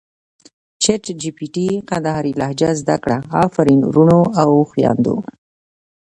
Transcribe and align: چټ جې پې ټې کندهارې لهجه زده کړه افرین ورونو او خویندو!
چټ 0.83 1.03
جې 1.21 1.31
پې 1.37 1.45
ټې 1.53 1.65
کندهارې 1.89 2.31
لهجه 2.39 2.69
زده 2.81 2.95
کړه 3.03 3.17
افرین 3.43 3.81
ورونو 3.85 4.19
او 4.41 4.49
خویندو! 4.69 5.15